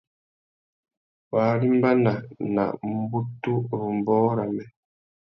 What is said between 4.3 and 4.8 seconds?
râmê.